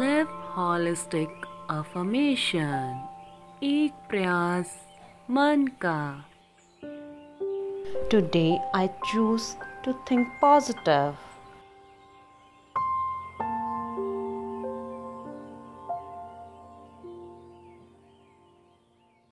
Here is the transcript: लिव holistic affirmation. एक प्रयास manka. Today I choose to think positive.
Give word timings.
लिव 0.00 0.26
holistic 0.56 1.28
affirmation. 1.70 3.00
एक 3.62 3.92
प्रयास 4.08 4.76
manka. 5.30 6.24
Today 8.10 8.58
I 8.74 8.88
choose 9.04 9.56
to 9.84 9.94
think 10.08 10.28
positive. 10.40 11.29